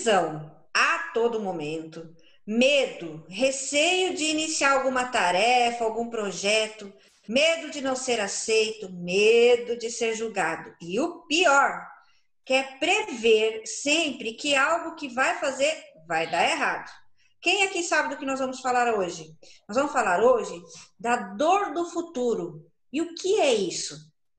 [0.00, 2.14] indecisão a todo momento,
[2.46, 6.92] medo, receio de iniciar alguma tarefa, algum projeto,
[7.28, 10.74] medo de não ser aceito, medo de ser julgado.
[10.80, 11.86] E o pior,
[12.44, 16.90] quer prever sempre que algo que vai fazer vai dar errado.
[17.42, 19.34] Quem aqui sabe do que nós vamos falar hoje?
[19.68, 20.62] Nós vamos falar hoje
[20.98, 22.66] da dor do futuro.
[22.92, 23.96] E o que é isso?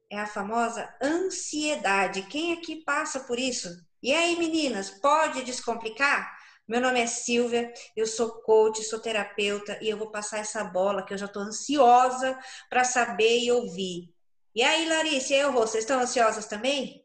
[0.09, 2.23] É a famosa ansiedade.
[2.23, 3.69] Quem aqui passa por isso?
[4.01, 6.35] E aí, meninas, pode descomplicar?
[6.67, 11.05] Meu nome é Silvia, eu sou coach, sou terapeuta e eu vou passar essa bola
[11.05, 12.37] que eu já estou ansiosa
[12.69, 14.13] para saber e ouvir.
[14.55, 17.00] E aí, Larissa e eu, vocês estão ansiosas também?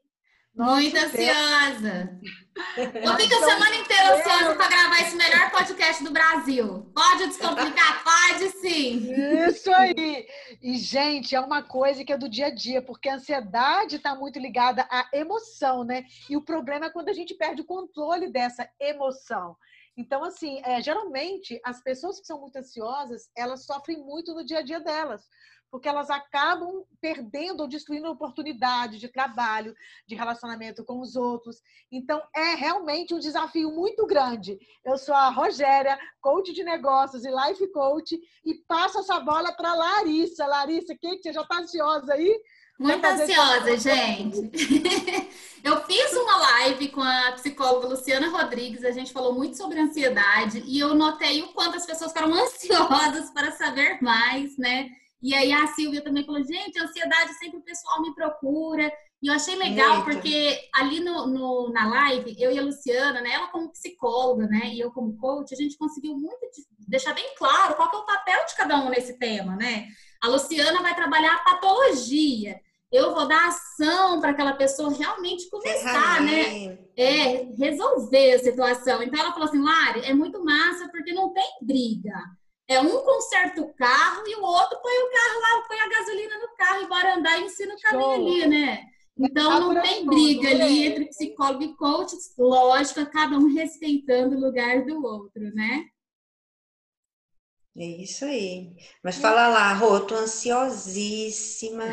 [0.56, 2.19] Muito ansiosa.
[2.77, 6.91] Eu fico a semana inteira ansiosa para gravar esse melhor podcast do Brasil.
[6.95, 8.02] Pode descomplicar?
[8.02, 9.12] Pode sim.
[9.46, 10.27] Isso aí.
[10.62, 14.15] E, gente, é uma coisa que é do dia a dia, porque a ansiedade está
[14.15, 16.07] muito ligada à emoção, né?
[16.30, 19.54] E o problema é quando a gente perde o controle dessa emoção.
[19.95, 24.60] Então, assim, é, geralmente, as pessoas que são muito ansiosas, elas sofrem muito no dia
[24.60, 25.23] a dia delas
[25.71, 29.75] porque elas acabam perdendo ou destruindo oportunidade de trabalho,
[30.07, 31.61] de relacionamento com os outros.
[31.91, 34.59] Então, é realmente um desafio muito grande.
[34.85, 39.75] Eu sou a Rogéria, coach de negócios e life coach, e passo essa bola para
[39.75, 40.47] Larissa.
[40.47, 42.41] Larissa, que você já está ansiosa aí?
[42.79, 44.51] Muito ansiosa, gente.
[45.67, 50.63] Eu fiz uma live com a psicóloga Luciana Rodrigues, a gente falou muito sobre ansiedade
[50.65, 54.89] e eu notei o quanto as pessoas ficaram ansiosas para saber mais, né?
[55.27, 58.93] E aí a Silvia também falou, gente, ansiedade sempre o pessoal me procura.
[59.21, 63.32] E eu achei legal, porque ali no, no, na live, eu e a Luciana, né,
[63.32, 66.38] ela como psicóloga, né, e eu como coach, a gente conseguiu muito
[66.87, 69.88] deixar bem claro qual é o papel de cada um nesse tema, né?
[70.22, 72.60] A Luciana vai trabalhar a patologia.
[72.93, 76.78] Eu vou dar ação para aquela pessoa realmente começar, né?
[76.97, 79.03] É, resolver a situação.
[79.03, 82.14] Então ela falou assim, Lari, é muito massa porque não tem briga.
[82.69, 86.38] É um conserta o carro e o outro põe o carro lá, põe a gasolina
[86.38, 88.84] no carro e bora andar e ensina o caminho ali, né?
[89.19, 94.84] Então não tem briga ali entre psicólogo e coach, lógico, cada um respeitando o lugar
[94.84, 95.84] do outro, né?
[97.78, 98.75] É isso aí.
[99.05, 101.84] Mas fala lá, Rô, tô ansiosíssima,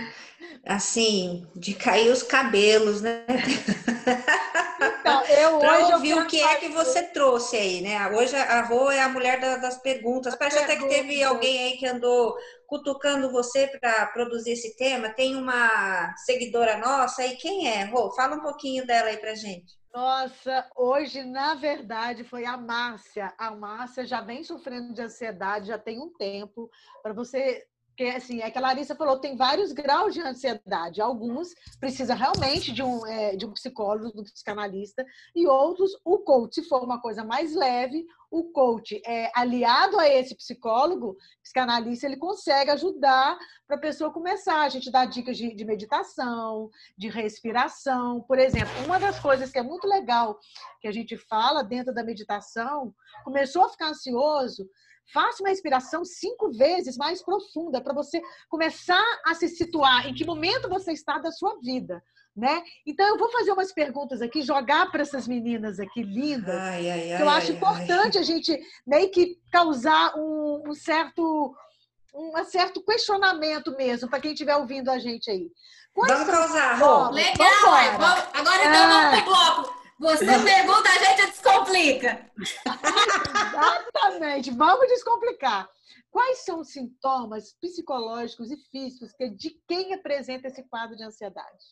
[0.65, 3.25] assim, de cair os cabelos, né?
[4.99, 8.07] Então, eu pra ouvir o que é que você trouxe aí, né?
[8.09, 10.35] Hoje a Rô é a mulher das perguntas.
[10.35, 12.35] Parece até que teve alguém aí que andou
[12.67, 15.09] cutucando você para produzir esse tema.
[15.09, 17.35] Tem uma seguidora nossa aí.
[17.37, 18.11] Quem é, Rô?
[18.11, 19.73] Fala um pouquinho dela aí pra gente.
[19.93, 23.31] Nossa, hoje, na verdade, foi a Márcia.
[23.37, 26.67] A Márcia já vem sofrendo de ansiedade já tem um tempo.
[27.03, 30.99] Para você porque, assim, é que a Larissa falou, tem vários graus de ansiedade.
[30.99, 31.49] Alguns
[31.79, 35.05] precisa realmente de um, é, de um psicólogo, de um psicanalista,
[35.35, 40.09] e outros, o coach, se for uma coisa mais leve, o coach é aliado a
[40.09, 43.37] esse psicólogo, psicanalista, ele consegue ajudar
[43.67, 44.61] para a pessoa começar.
[44.61, 48.21] A gente dá dicas de, de meditação, de respiração.
[48.21, 50.39] Por exemplo, uma das coisas que é muito legal
[50.81, 52.91] que a gente fala dentro da meditação,
[53.23, 54.67] começou a ficar ansioso,
[55.11, 60.25] Faça uma respiração cinco vezes mais profunda para você começar a se situar em que
[60.25, 62.01] momento você está da sua vida.
[62.35, 62.63] Né?
[62.85, 66.55] Então eu vou fazer umas perguntas aqui, jogar para essas meninas aqui lindas.
[66.55, 71.55] Ai, ai, ai, eu acho importante a gente meio que causar um, um certo
[72.15, 75.51] um certo questionamento mesmo para quem estiver ouvindo a gente aí.
[75.93, 77.09] Quais vamos causar, Rô.
[77.11, 79.11] Legal, vamos, agora então ah.
[79.11, 79.82] vamos pro bloco.
[80.03, 82.29] Você pergunta, a gente descomplica.
[83.47, 84.51] Exatamente.
[84.51, 85.69] Vamos descomplicar.
[86.11, 91.65] Quais são os sintomas psicológicos e físicos que, de quem apresenta esse quadro de ansiedade?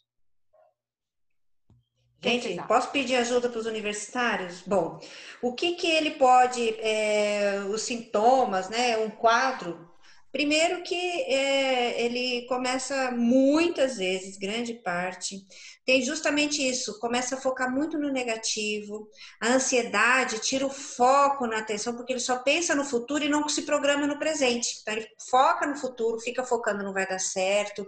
[2.23, 4.61] Gente, posso pedir ajuda para os universitários?
[4.61, 5.01] Bom,
[5.41, 9.90] o que que ele pode, é, os sintomas, né, um quadro
[10.31, 15.45] Primeiro que é, ele começa muitas vezes, grande parte,
[15.85, 19.09] tem justamente isso, começa a focar muito no negativo,
[19.41, 23.49] a ansiedade tira o foco na atenção, porque ele só pensa no futuro e não
[23.49, 24.69] se programa no presente.
[24.81, 27.85] Então ele foca no futuro, fica focando não vai dar certo.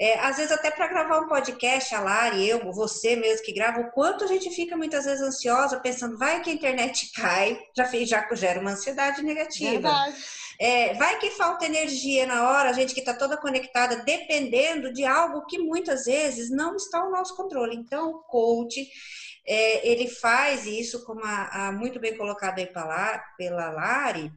[0.00, 3.80] É, às vezes até para gravar um podcast, a Lari, eu, você mesmo que grava,
[3.80, 7.84] o quanto a gente fica muitas vezes ansiosa, pensando, vai que a internet cai, já,
[8.04, 9.70] já gera uma ansiedade negativa.
[9.70, 10.43] Verdade.
[10.58, 15.04] É, vai que falta energia na hora, a gente que está toda conectada, dependendo de
[15.04, 17.76] algo que muitas vezes não está ao nosso controle.
[17.76, 18.88] Então, o coach,
[19.46, 24.32] é, ele faz isso, como a, a muito bem colocado aí pela, pela Lari,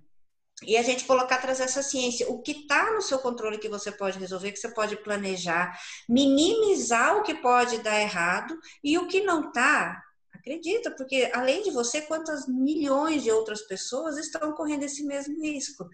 [0.63, 2.27] e a gente colocar, trazer essa ciência.
[2.29, 5.77] O que está no seu controle que você pode resolver, que você pode planejar,
[6.09, 10.01] minimizar o que pode dar errado, e o que não está,
[10.47, 15.89] Acredita, porque além de você, quantas milhões de outras pessoas estão correndo esse mesmo risco?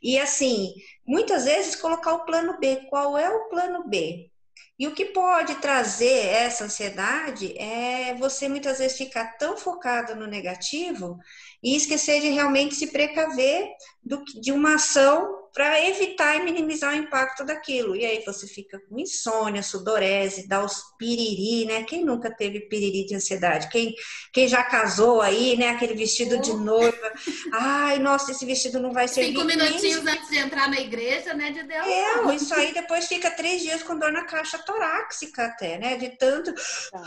[0.00, 0.72] E assim,
[1.04, 2.86] muitas vezes colocar o plano B.
[2.88, 4.30] Qual é o plano B?
[4.78, 10.28] E o que pode trazer essa ansiedade é você muitas vezes ficar tão focado no
[10.28, 11.18] negativo
[11.60, 13.68] e esquecer de realmente se precaver
[14.00, 17.96] do, de uma ação para evitar e minimizar o impacto daquilo.
[17.96, 21.84] E aí você fica com insônia, sudorese, dá os piriri, né?
[21.84, 23.68] Quem nunca teve piriri de ansiedade?
[23.68, 23.94] Quem,
[24.32, 25.70] quem já casou aí, né?
[25.70, 27.12] Aquele vestido de noiva.
[27.52, 29.24] Ai, nossa, esse vestido não vai ser.
[29.24, 31.86] Cinco minutinhos antes de entrar na igreja, né, de Deus?
[31.86, 35.96] É, isso aí depois fica três dias com dor na caixa torácica até, né?
[35.96, 36.52] De tanto.
[36.90, 37.02] Tá.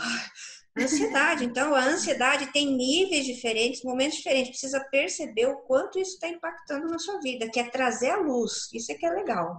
[0.78, 1.44] Ansiedade.
[1.44, 4.52] Então, a ansiedade tem níveis diferentes, momentos diferentes.
[4.52, 8.72] Precisa perceber o quanto isso está impactando na sua vida, que é trazer a luz.
[8.72, 9.54] Isso é que é legal.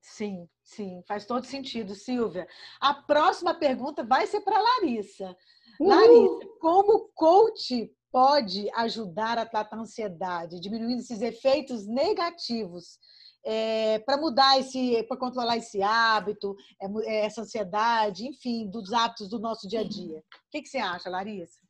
[0.00, 2.46] Sim, sim, faz todo sentido, Silvia.
[2.80, 5.36] A próxima pergunta vai ser para Larissa.
[5.78, 5.88] Uhul.
[5.88, 12.98] Larissa, como coach pode ajudar a tratar a ansiedade, diminuindo esses efeitos negativos
[13.44, 19.28] é, para mudar esse, para controlar esse hábito, é, é, essa ansiedade, enfim, dos hábitos
[19.28, 20.18] do nosso dia a dia.
[20.18, 21.60] O que, que você acha, Larissa?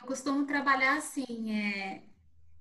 [0.00, 1.52] Eu costumo trabalhar assim.
[1.52, 2.02] É...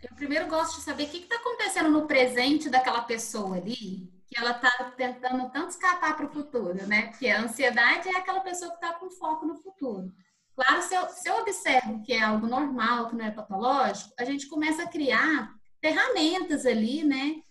[0.04, 4.38] Eu primeiro gosto de saber o que está acontecendo no presente daquela pessoa ali, que
[4.38, 7.08] ela está tentando tanto escapar para o futuro, né?
[7.08, 10.14] Porque a ansiedade é aquela pessoa que está com foco no futuro.
[10.54, 14.24] Claro, se eu, se eu observo que é algo normal, que não é patológico, a
[14.24, 17.42] gente começa a criar ferramentas ali, né?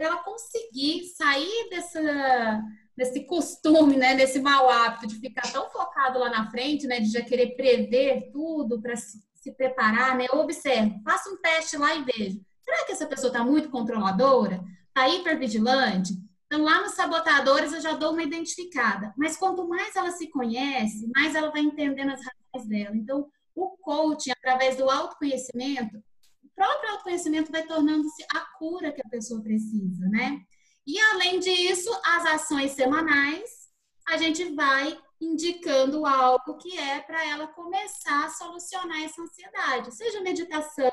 [0.00, 2.62] Para ela conseguir sair dessa,
[2.96, 7.12] desse costume, né, desse mau hábito de ficar tão focado lá na frente, né, de
[7.12, 10.24] já querer prever tudo para se, se, preparar, né?
[10.32, 12.40] Observe, faça um teste lá e veja.
[12.64, 14.64] Será que essa pessoa está muito controladora?
[14.88, 16.14] Está hipervigilante?
[16.46, 19.12] Então, lá nos sabotadores eu já dou uma identificada.
[19.18, 22.96] Mas quanto mais ela se conhece, mais ela vai entendendo as razões dela.
[22.96, 26.02] Então, o coaching, através do autoconhecimento,
[26.60, 30.42] próprio autoconhecimento vai tornando-se a cura que a pessoa precisa, né?
[30.86, 33.48] E além disso, as ações semanais,
[34.06, 40.20] a gente vai indicando algo que é para ela começar a solucionar essa ansiedade, seja
[40.20, 40.90] meditação,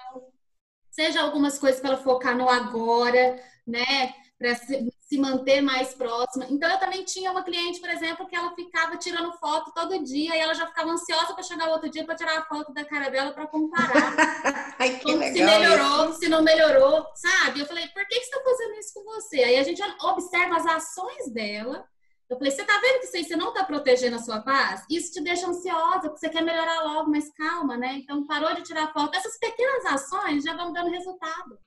[0.90, 4.14] seja algumas coisas para ela focar no agora, né?
[4.38, 6.46] Para se manter mais próxima.
[6.50, 10.36] Então, eu também tinha uma cliente, por exemplo, que ela ficava tirando foto todo dia
[10.36, 13.10] e ela já ficava ansiosa para chegar outro dia para tirar a foto da cara
[13.10, 14.16] dela para comparar.
[14.78, 16.20] Ai, legal se melhorou, isso.
[16.20, 17.62] se não melhorou, sabe?
[17.62, 19.44] Eu falei, por que, que você está fazendo isso com você?
[19.44, 21.88] Aí a gente observa as ações dela.
[22.30, 24.84] Eu falei, você tá vendo que isso aí você não tá protegendo a sua paz?
[24.90, 27.94] Isso te deixa ansiosa, porque você quer melhorar logo, mas calma, né?
[27.94, 29.16] Então parou de tirar foto.
[29.16, 31.58] Essas pequenas ações já vão dando resultado.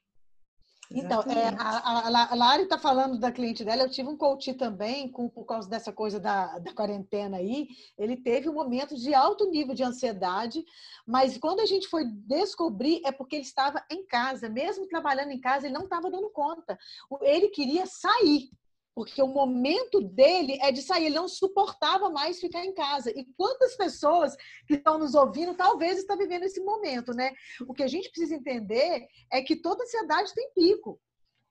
[0.92, 3.82] Então, é, a, a, a Lari está falando da cliente dela.
[3.82, 7.68] Eu tive um coach também, com, por causa dessa coisa da, da quarentena aí.
[7.96, 10.64] Ele teve um momento de alto nível de ansiedade,
[11.06, 15.40] mas quando a gente foi descobrir, é porque ele estava em casa, mesmo trabalhando em
[15.40, 16.76] casa, ele não estava dando conta.
[17.22, 18.50] Ele queria sair,
[18.94, 23.10] porque o momento dele é de sair, ele não suportava mais ficar em casa.
[23.10, 24.34] E quantas pessoas
[24.66, 27.32] que estão nos ouvindo talvez estão vivendo esse momento, né?
[27.66, 31.00] O que a gente precisa entender é que toda ansiedade tem pico.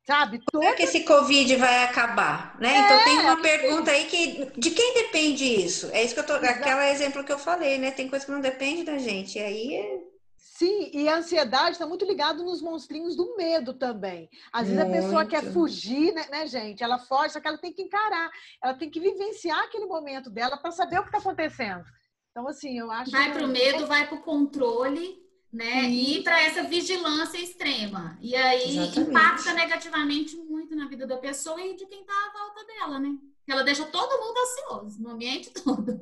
[0.06, 0.40] Sabe?
[0.52, 2.74] Como é que esse Covid vai acabar, né?
[2.74, 5.88] É, então tem uma pergunta aí que de quem depende isso?
[5.92, 7.92] É isso que eu tô, aquele exemplo que eu falei, né?
[7.92, 9.38] Tem coisa que não depende da gente.
[9.38, 10.00] E aí é
[10.40, 14.30] Sim, e a ansiedade está muito ligada nos monstrinhos do medo também.
[14.54, 14.98] Às vezes muito.
[14.98, 16.82] a pessoa quer fugir, né, né, gente?
[16.82, 18.32] Ela foge, só que ela tem que encarar,
[18.64, 21.84] ela tem que vivenciar aquele momento dela para saber o que está acontecendo.
[22.32, 23.12] Então, assim, eu acho.
[23.12, 25.18] Vai para o medo, vai para o controle,
[25.52, 25.82] né?
[25.82, 26.14] Sim.
[26.14, 28.18] E para essa vigilância extrema.
[28.22, 29.10] E aí Exatamente.
[29.10, 33.18] impacta negativamente muito na vida da pessoa e de quem está à volta dela, né?
[33.48, 36.00] Ela deixa todo mundo ansioso no ambiente todo.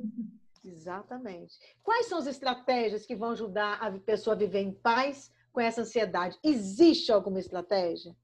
[0.68, 1.54] Exatamente.
[1.82, 5.80] Quais são as estratégias que vão ajudar a pessoa a viver em paz com essa
[5.80, 6.38] ansiedade?
[6.44, 8.12] Existe alguma estratégia?
[8.12, 8.16] O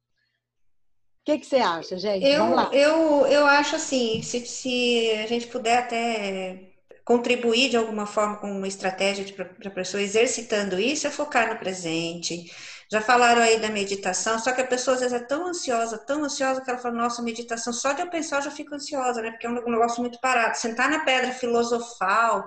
[1.25, 2.27] que, que você acha, gente?
[2.27, 8.37] Eu, eu, eu acho assim, se, se a gente puder até contribuir de alguma forma
[8.37, 12.51] com uma estratégia para a pessoa exercitando isso, é focar no presente,
[12.91, 16.25] já falaram aí da meditação, só que a pessoa às vezes é tão ansiosa, tão
[16.25, 19.31] ansiosa, que ela fala, nossa, meditação, só de eu pensar eu já fico ansiosa, né?
[19.31, 20.57] Porque é um negócio muito parado.
[20.57, 22.47] Sentar na pedra filosofal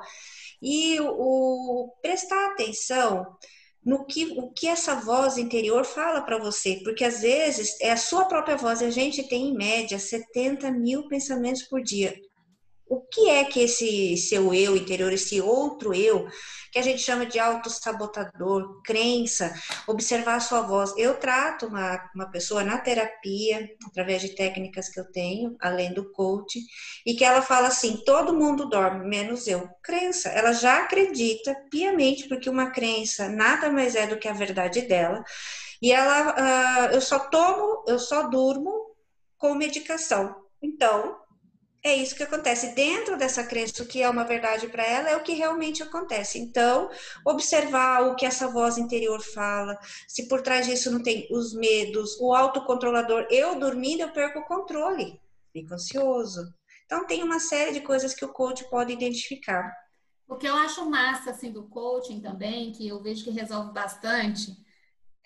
[0.61, 3.37] e o, o prestar atenção
[3.83, 7.97] no que, o que essa voz interior fala para você, porque às vezes é a
[7.97, 12.13] sua própria voz, a gente tem em média 70 mil pensamentos por dia.
[12.89, 16.27] O que é que esse seu eu interior, esse outro eu,
[16.71, 19.53] que a gente chama de autossabotador, crença,
[19.87, 20.93] observar a sua voz.
[20.97, 26.11] Eu trato uma, uma pessoa na terapia, através de técnicas que eu tenho, além do
[26.11, 26.59] coach,
[27.05, 29.67] e que ela fala assim: todo mundo dorme, menos eu.
[29.83, 34.81] Crença, ela já acredita piamente, porque uma crença nada mais é do que a verdade
[34.81, 35.23] dela.
[35.81, 38.95] E ela, uh, eu só tomo, eu só durmo
[39.37, 40.35] com medicação.
[40.61, 41.15] Então,
[41.87, 42.75] é isso que acontece.
[42.75, 46.37] Dentro dessa crença, o que é uma verdade para ela é o que realmente acontece.
[46.37, 46.89] Então,
[47.25, 49.77] observar o que essa voz interior fala,
[50.07, 53.27] se por trás disso não tem os medos, o autocontrolador.
[53.29, 55.19] Eu dormindo, eu perco o controle,
[55.53, 56.53] fico ansioso.
[56.85, 59.71] Então, tem uma série de coisas que o coach pode identificar.
[60.27, 64.51] O que eu acho massa assim, do coaching também, que eu vejo que resolve bastante,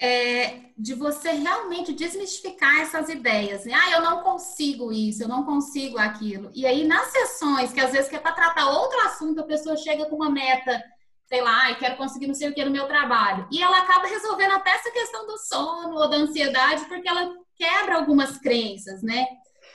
[0.02, 3.66] é, de você realmente desmistificar essas ideias.
[3.66, 3.74] Né?
[3.76, 6.50] Ah, eu não consigo isso, eu não consigo aquilo.
[6.56, 9.78] E aí, nas sessões, que às vezes que é para tratar outro assunto, a pessoa
[9.78, 10.84] chega com uma meta,
[11.28, 13.48] sei lá, e quero conseguir não sei o que no meu trabalho.
[13.52, 17.98] E ela acaba resolvendo até essa questão do sono ou da ansiedade, porque ela quebra
[17.98, 19.24] algumas crenças, né?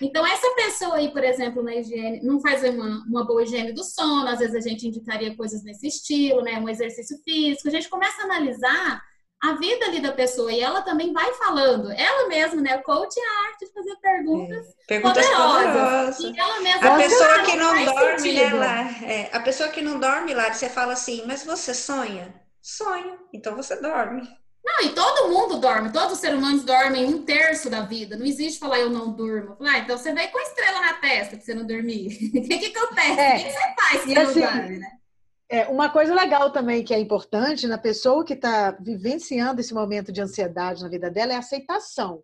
[0.00, 3.84] Então, essa pessoa aí, por exemplo, na higiene, não faz uma, uma boa higiene do
[3.84, 6.58] sono, às vezes a gente indicaria coisas nesse estilo, né?
[6.58, 7.68] Um exercício físico.
[7.68, 9.00] A gente começa a analisar
[9.42, 11.90] a vida ali da pessoa e ela também vai falando.
[11.92, 12.76] Ela mesma, né?
[12.76, 14.72] O coach é a arte de fazer perguntas, é.
[14.86, 15.62] perguntas poderosas.
[15.62, 16.18] poderosas.
[16.20, 20.00] E ela mesma a pessoa que não dorme, né, lá, é, a pessoa que não
[20.00, 22.34] dorme lá, você fala assim, mas você sonha?
[22.60, 24.28] Sonho, então você dorme.
[24.64, 28.16] Não, e todo mundo dorme, todos os seres humanos dormem um terço da vida.
[28.16, 29.56] Não existe falar eu não durmo.
[29.60, 32.08] Ah, então você veio com a estrela na testa pra você não dormir.
[32.36, 33.20] O que, que acontece?
[33.20, 33.36] É.
[33.36, 34.90] O que, você faz se você assim, não dorme, né?
[35.48, 40.10] É, uma coisa legal também que é importante na pessoa que está vivenciando esse momento
[40.10, 42.22] de ansiedade na vida dela é a aceitação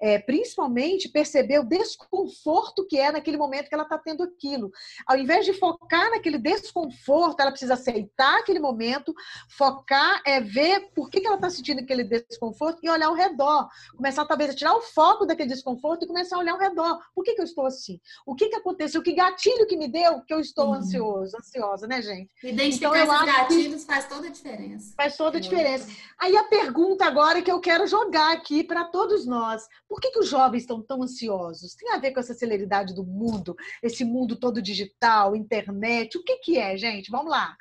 [0.00, 4.70] é, principalmente perceber o desconforto que é naquele momento que ela está tendo aquilo.
[5.06, 9.14] Ao invés de focar naquele desconforto, ela precisa aceitar aquele momento,
[9.48, 13.68] focar, é ver por que, que ela está sentindo aquele desconforto e olhar ao redor.
[13.96, 16.98] Começar talvez a tirar o foco daquele desconforto e começar a olhar ao redor.
[17.14, 18.00] Por que, que eu estou assim?
[18.26, 19.02] O que, que aconteceu?
[19.02, 20.74] Que gatilho que me deu que eu estou uhum.
[20.74, 22.30] ansioso, ansiosa, né, gente?
[22.42, 24.94] Identificar então, esses gatilhos faz toda a diferença.
[24.96, 25.88] Faz toda a diferença.
[26.18, 29.65] Aí a pergunta agora que eu quero jogar aqui para todos nós.
[29.88, 31.74] Por que, que os jovens estão tão ansiosos?
[31.74, 36.18] Tem a ver com essa celeridade do mundo, esse mundo todo digital, internet?
[36.18, 37.10] O que, que é, gente?
[37.10, 37.56] Vamos lá.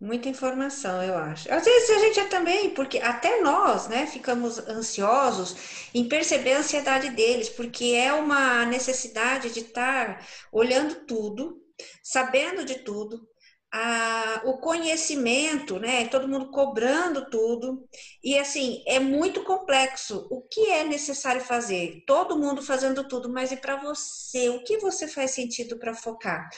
[0.00, 1.52] Muita informação, eu acho.
[1.52, 6.60] Às vezes a gente é também, porque até nós, né, ficamos ansiosos em perceber a
[6.60, 11.62] ansiedade deles, porque é uma necessidade de estar olhando tudo,
[12.02, 13.28] sabendo de tudo,
[13.72, 16.06] a, o conhecimento, né?
[16.08, 17.88] Todo mundo cobrando tudo.
[18.22, 20.26] E assim, é muito complexo.
[20.30, 22.02] O que é necessário fazer?
[22.06, 24.48] Todo mundo fazendo tudo, mas e para você?
[24.48, 26.48] O que você faz sentido para focar?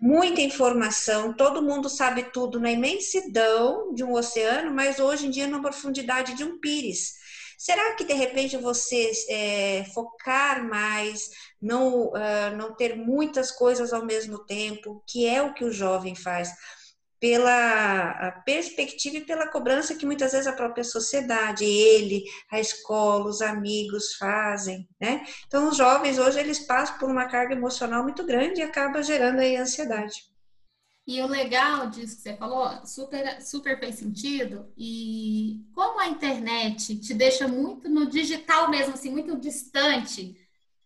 [0.00, 5.46] Muita informação, todo mundo sabe tudo na imensidão de um oceano, mas hoje em dia
[5.46, 7.19] na profundidade de um pires.
[7.60, 11.28] Será que de repente você é, focar mais,
[11.60, 16.14] não, uh, não ter muitas coisas ao mesmo tempo, que é o que o jovem
[16.14, 16.50] faz?
[17.20, 23.42] pela perspectiva e pela cobrança que muitas vezes a própria sociedade, ele, a escola, os
[23.42, 25.22] amigos fazem, né?
[25.46, 29.40] Então, os jovens hoje eles passam por uma carga emocional muito grande e acaba gerando
[29.40, 30.30] aí ansiedade.
[31.10, 34.72] E o legal disso que você falou, super, super fez sentido.
[34.78, 40.36] E como a internet te deixa muito no digital mesmo, assim, muito distante,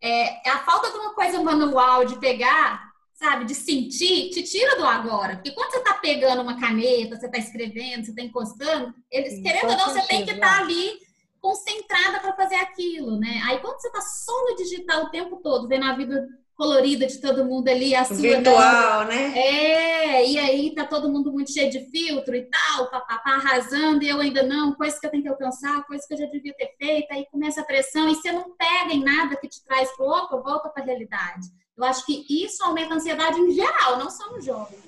[0.01, 4.87] é, a falta de uma coisa manual, de pegar, sabe, de sentir, te tira do
[4.87, 5.35] agora.
[5.35, 9.43] Porque quando você está pegando uma caneta, você está escrevendo, você está encostando, eles, Sim,
[9.43, 11.01] querendo ou não, você tem que estar tá ali
[11.39, 13.43] concentrada para fazer aquilo, né?
[13.45, 17.21] Aí quando você está só no digital o tempo todo, vendo a vida colorida de
[17.21, 19.33] todo mundo ali, a sua virtual, né?
[19.37, 24.09] É, e aí tá todo mundo muito cheio de filtro e tal, papapá, arrasando, e
[24.09, 26.75] eu ainda não, coisa que eu tenho que alcançar, coisa que eu já devia ter
[26.79, 30.07] feito, aí começa a pressão, e você não pega em nada que te traz pro
[30.07, 31.49] outro, volta para a realidade.
[31.77, 34.79] Eu acho que isso aumenta a ansiedade em geral, não só no jovem.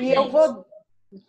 [0.00, 0.64] E eu vou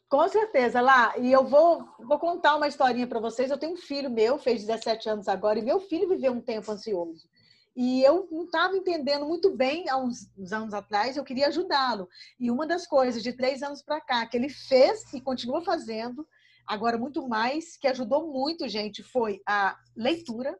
[0.07, 1.17] com certeza, lá.
[1.17, 3.49] E eu vou, vou contar uma historinha para vocês.
[3.49, 6.71] Eu tenho um filho meu, fez 17 anos agora, e meu filho viveu um tempo
[6.71, 7.27] ansioso.
[7.75, 12.09] E eu não estava entendendo muito bem há uns, uns anos atrás, eu queria ajudá-lo.
[12.39, 16.27] E uma das coisas de três anos para cá que ele fez e continua fazendo,
[16.67, 20.57] agora muito mais, que ajudou muito, gente, foi a leitura.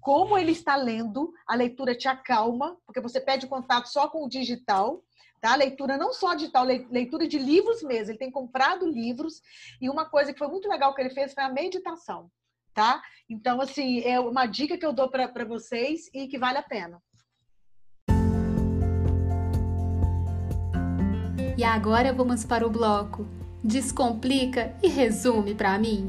[0.00, 4.28] Como ele está lendo, a leitura te acalma, porque você pede contato só com o
[4.28, 5.02] digital,
[5.40, 5.54] tá?
[5.54, 8.12] Leitura não só digital, leitura de livros mesmo.
[8.12, 9.42] Ele tem comprado livros.
[9.80, 12.30] E uma coisa que foi muito legal que ele fez foi a meditação
[12.80, 13.02] tá?
[13.28, 16.98] Então, assim, é uma dica que eu dou para vocês e que vale a pena.
[21.58, 23.28] E agora vamos para o bloco
[23.62, 26.06] Descomplica e resume para mim.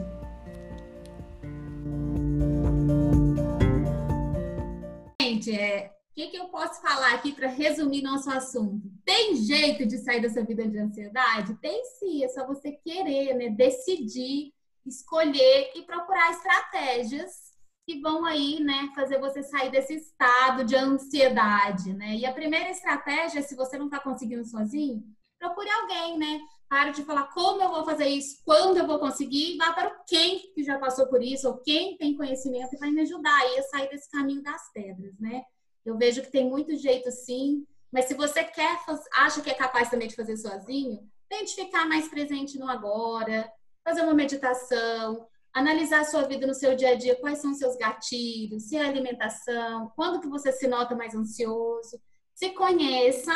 [5.21, 8.89] Gente, é, o que, que eu posso falar aqui para resumir nosso assunto?
[9.03, 11.53] Tem jeito de sair dessa vida de ansiedade?
[11.55, 13.49] Tem sim, é só você querer, né?
[13.49, 14.53] Decidir,
[14.85, 17.51] escolher e procurar estratégias
[17.85, 22.15] que vão aí, né, fazer você sair desse estado de ansiedade, né?
[22.15, 25.03] E a primeira estratégia, se você não está conseguindo sozinho,
[25.39, 26.39] procure alguém, né?
[26.69, 30.53] Pare de falar como eu vou fazer isso, quando eu vou conseguir, vá para quem
[30.53, 33.63] que já passou por isso, ou quem tem conhecimento e vai me ajudar aí a
[33.63, 35.43] sair desse caminho das pedras, né?
[35.83, 38.79] Eu vejo que tem muito jeito sim, mas se você quer,
[39.17, 43.51] acha que é capaz também de fazer sozinho, tente ficar mais presente no agora,
[43.83, 47.57] fazer uma meditação, analisar a sua vida no seu dia a dia, quais são os
[47.57, 51.99] seus gatilhos, se é alimentação, quando que você se nota mais ansioso,
[52.33, 53.33] se conheça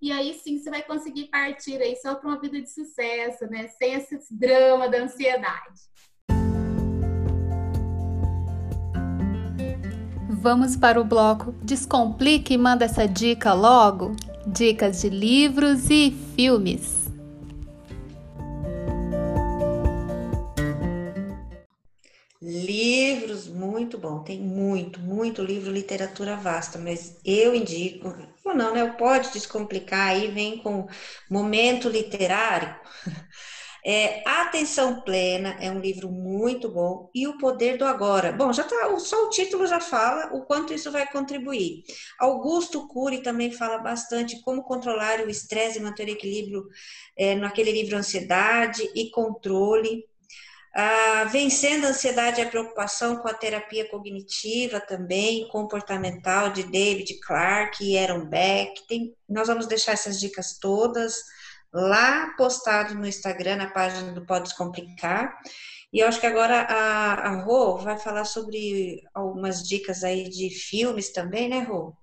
[0.00, 3.66] e aí sim você vai conseguir partir aí só para uma vida de sucesso, né?
[3.68, 5.80] Sem esse drama da ansiedade.
[10.40, 14.14] Vamos para o bloco Descomplique e manda essa dica logo.
[14.46, 16.97] Dicas de livros e filmes.
[22.66, 24.22] Livros, muito bom.
[24.22, 28.86] Tem muito, muito livro, literatura vasta, mas eu indico, ou não, né?
[28.98, 30.86] Pode descomplicar aí, vem com
[31.30, 32.74] momento literário.
[33.84, 38.32] É, Atenção Plena é um livro muito bom e O Poder do Agora.
[38.32, 41.84] Bom, já tá, só o título já fala o quanto isso vai contribuir.
[42.18, 46.64] Augusto Cury também fala bastante como controlar o estresse e manter o equilíbrio
[47.16, 50.04] é, naquele livro Ansiedade e Controle.
[50.74, 57.18] Ah, vencendo a ansiedade e a preocupação com a terapia cognitiva também, comportamental, de David
[57.20, 58.86] Clark e Aaron Beck.
[58.86, 61.16] Tem, nós vamos deixar essas dicas todas
[61.72, 65.36] lá postado no Instagram, na página do Pode Descomplicar.
[65.92, 70.50] E eu acho que agora a, a Rô vai falar sobre algumas dicas aí de
[70.50, 71.96] filmes também, né, Rô?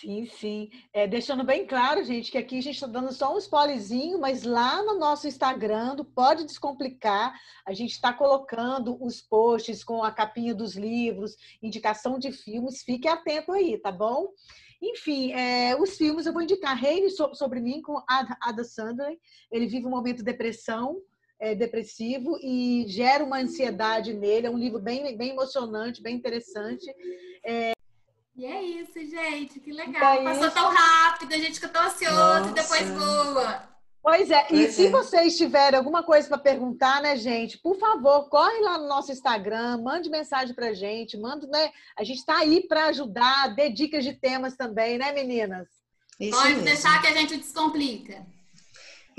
[0.00, 0.70] Sim, sim.
[0.92, 4.44] É, deixando bem claro, gente, que aqui a gente está dando só um spoilerzinho, mas
[4.44, 7.34] lá no nosso Instagram, do Pode Descomplicar,
[7.66, 12.82] a gente está colocando os posts com a capinha dos livros, indicação de filmes.
[12.82, 14.28] Fique atento aí, tá bom?
[14.80, 19.18] Enfim, é, os filmes eu vou indicar Reine sobre mim com Ada Sandler.
[19.50, 21.02] Ele vive um momento de depressão,
[21.40, 24.46] é, depressivo e gera uma ansiedade nele.
[24.46, 26.86] É um livro bem, bem emocionante, bem interessante.
[27.44, 27.72] É...
[28.38, 29.58] E é isso, gente.
[29.58, 30.20] Que legal.
[30.20, 33.68] É Passou tão rápido, a gente ficou tão ansioso e depois voa.
[34.00, 34.90] Pois é, pois e se é.
[34.90, 39.78] vocês tiverem alguma coisa para perguntar, né, gente, por favor, corre lá no nosso Instagram,
[39.78, 41.72] mande mensagem para a gente, manda, né?
[41.96, 45.66] A gente está aí para ajudar, dê dicas de temas também, né, meninas?
[46.20, 46.64] Isso Pode mesmo.
[46.64, 48.24] deixar que a gente descomplica.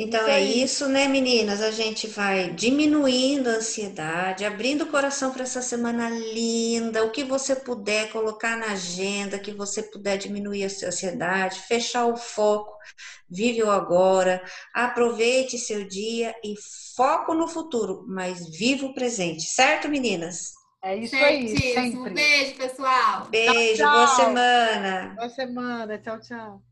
[0.02, 1.62] Então é isso, né, meninas?
[1.62, 7.04] A gente vai diminuindo a ansiedade, abrindo o coração para essa semana linda.
[7.04, 12.16] O que você puder colocar na agenda, que você puder diminuir a ansiedade, fechar o
[12.16, 12.74] foco,
[13.30, 14.42] vive o agora,
[14.74, 16.56] aproveite seu dia e
[16.96, 20.54] foco no futuro, mas viva o presente, certo, meninas?
[20.82, 21.74] É isso aí.
[21.74, 22.12] Sempre.
[22.12, 23.28] Um beijo, pessoal.
[23.30, 23.92] Beijo, tchau, tchau.
[23.92, 25.14] boa semana.
[25.18, 26.69] Boa semana, tchau, tchau.